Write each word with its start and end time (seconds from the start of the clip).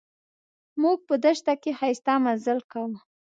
موږ 0.81 0.97
په 1.07 1.15
دښته 1.23 1.53
کې 1.61 1.71
ښایسته 1.79 2.13
مزل 2.23 2.59
کاوه. 2.71 2.97